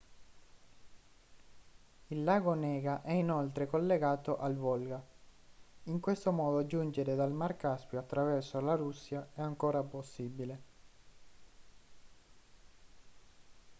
il 2.07 2.23
lago 2.23 2.49
onega 2.49 3.03
è 3.03 3.11
inoltre 3.11 3.67
collegato 3.67 4.39
al 4.39 4.55
volga 4.55 4.99
in 5.83 5.99
questo 5.99 6.31
modo 6.31 6.65
giungere 6.65 7.13
dal 7.13 7.31
mar 7.31 7.55
caspio 7.55 7.99
attraverso 7.99 8.59
la 8.61 8.73
russia 8.73 9.29
è 9.35 9.41
ancora 9.41 9.83
possibile 9.83 10.61